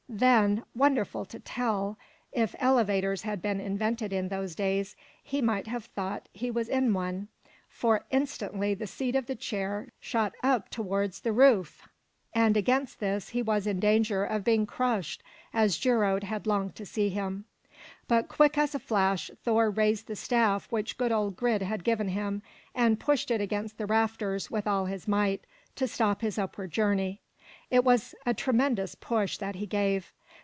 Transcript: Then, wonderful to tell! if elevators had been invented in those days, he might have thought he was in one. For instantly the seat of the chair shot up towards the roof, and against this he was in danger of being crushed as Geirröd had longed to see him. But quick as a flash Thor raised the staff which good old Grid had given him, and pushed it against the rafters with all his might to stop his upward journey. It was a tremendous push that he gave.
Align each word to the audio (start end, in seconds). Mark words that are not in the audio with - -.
Then, 0.13 0.65
wonderful 0.75 1.23
to 1.23 1.39
tell! 1.39 1.97
if 2.33 2.53
elevators 2.59 3.21
had 3.21 3.41
been 3.41 3.61
invented 3.61 4.11
in 4.11 4.27
those 4.27 4.55
days, 4.55 4.97
he 5.23 5.41
might 5.41 5.67
have 5.67 5.85
thought 5.85 6.27
he 6.33 6.51
was 6.51 6.67
in 6.67 6.93
one. 6.93 7.29
For 7.69 8.03
instantly 8.11 8.73
the 8.73 8.87
seat 8.87 9.15
of 9.15 9.27
the 9.27 9.37
chair 9.37 9.87
shot 10.01 10.33
up 10.43 10.67
towards 10.69 11.21
the 11.21 11.31
roof, 11.31 11.87
and 12.33 12.57
against 12.57 12.99
this 12.99 13.29
he 13.29 13.41
was 13.41 13.65
in 13.65 13.79
danger 13.79 14.25
of 14.25 14.43
being 14.43 14.65
crushed 14.65 15.23
as 15.53 15.77
Geirröd 15.77 16.23
had 16.23 16.45
longed 16.45 16.75
to 16.75 16.85
see 16.85 17.07
him. 17.07 17.45
But 18.09 18.27
quick 18.27 18.57
as 18.57 18.75
a 18.75 18.79
flash 18.79 19.31
Thor 19.45 19.69
raised 19.69 20.07
the 20.07 20.17
staff 20.17 20.69
which 20.73 20.97
good 20.97 21.13
old 21.13 21.37
Grid 21.37 21.61
had 21.61 21.85
given 21.85 22.09
him, 22.09 22.41
and 22.75 22.99
pushed 22.99 23.31
it 23.31 23.39
against 23.39 23.77
the 23.77 23.85
rafters 23.85 24.51
with 24.51 24.67
all 24.67 24.87
his 24.87 25.07
might 25.07 25.45
to 25.77 25.87
stop 25.87 26.19
his 26.19 26.37
upward 26.37 26.71
journey. 26.71 27.21
It 27.69 27.85
was 27.85 28.13
a 28.25 28.33
tremendous 28.33 28.95
push 28.95 29.37
that 29.37 29.55
he 29.55 29.65
gave. 29.65 30.11